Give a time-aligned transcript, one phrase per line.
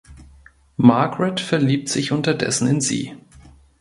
[0.77, 3.13] Margaret verliebt sich unterdessen in sie.